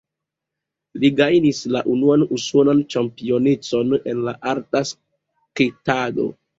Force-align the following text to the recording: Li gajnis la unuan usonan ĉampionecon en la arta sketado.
Li 1.03 1.11
gajnis 1.19 1.59
la 1.75 1.83
unuan 1.97 2.25
usonan 2.39 2.83
ĉampionecon 2.97 3.97
en 4.01 4.27
la 4.31 4.37
arta 4.57 4.87
sketado. 4.95 6.33